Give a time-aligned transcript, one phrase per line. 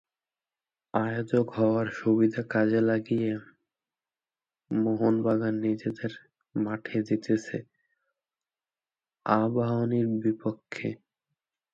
[0.93, 3.31] আয়োজক হওয়ার সুবিধা কাজে লাগিয়ে
[4.71, 6.11] মোহনবাগান নিজেদের
[6.55, 7.57] মাঠে জিতেছে
[9.25, 10.89] আবাহনীর বিপক্ষে।